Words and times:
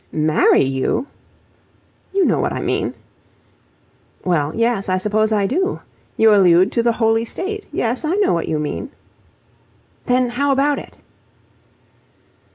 "Marry 0.11 0.63
you!" 0.63 1.05
"You 2.11 2.25
know 2.25 2.39
what 2.39 2.53
I 2.53 2.59
mean." 2.59 2.95
"Well, 4.25 4.51
yes, 4.55 4.89
I 4.89 4.97
suppose 4.97 5.31
I 5.31 5.45
do. 5.45 5.81
You 6.17 6.33
allude 6.33 6.71
to 6.71 6.81
the 6.81 6.93
holy 6.93 7.23
state. 7.23 7.67
Yes, 7.71 8.03
I 8.03 8.15
know 8.15 8.33
what 8.33 8.47
you 8.49 8.57
mean." 8.57 8.89
"Then 10.07 10.29
how 10.29 10.51
about 10.51 10.79
it?" 10.79 10.97